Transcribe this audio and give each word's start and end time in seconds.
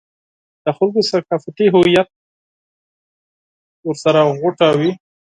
د 0.63 0.67
خلکو 0.77 0.99
ثقافتي 1.11 1.65
هویت 1.73 2.07
ورسره 3.87 4.21
غوټه 4.39 4.69
وي. 4.79 4.91